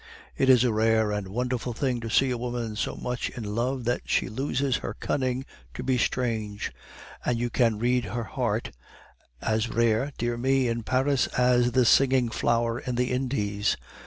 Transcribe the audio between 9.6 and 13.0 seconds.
rare (dear me!) in Paris as the Singing Flower in